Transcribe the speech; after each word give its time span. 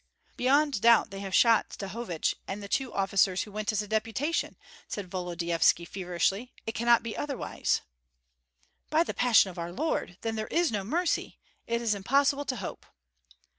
"Beyond 0.35 0.81
doubt 0.81 1.11
they 1.11 1.19
have 1.19 1.35
shot 1.35 1.69
Stahovich 1.73 2.33
and 2.47 2.63
the 2.63 2.67
two 2.67 2.91
officers 2.91 3.43
who 3.43 3.51
went 3.51 3.71
as 3.71 3.83
a 3.83 3.87
deputation," 3.87 4.57
said 4.87 5.11
Volodyovski, 5.11 5.85
feverishly. 5.85 6.51
"It 6.65 6.73
cannot 6.73 7.03
be 7.03 7.15
otherwise!" 7.15 7.81
"By 8.89 9.03
the 9.03 9.13
passion 9.13 9.51
of 9.51 9.59
our 9.59 9.71
Lord! 9.71 10.17
Then 10.21 10.37
there 10.37 10.47
is 10.47 10.71
no 10.71 10.83
mercy. 10.83 11.37
It 11.67 11.83
is 11.83 11.93
impossible 11.93 12.45
to 12.45 12.55
hope." 12.55 12.87